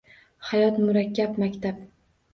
[0.47, 1.87] Hayot– murakkab maktab